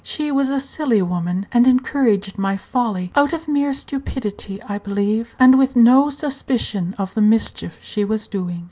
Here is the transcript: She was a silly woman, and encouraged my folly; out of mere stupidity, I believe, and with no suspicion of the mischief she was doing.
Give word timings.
She 0.03 0.31
was 0.31 0.49
a 0.49 0.59
silly 0.59 1.03
woman, 1.03 1.45
and 1.51 1.67
encouraged 1.67 2.35
my 2.39 2.57
folly; 2.57 3.11
out 3.15 3.33
of 3.33 3.47
mere 3.47 3.71
stupidity, 3.75 4.59
I 4.63 4.79
believe, 4.79 5.35
and 5.37 5.59
with 5.59 5.75
no 5.75 6.09
suspicion 6.09 6.95
of 6.97 7.13
the 7.13 7.21
mischief 7.21 7.77
she 7.83 8.03
was 8.03 8.25
doing. 8.25 8.59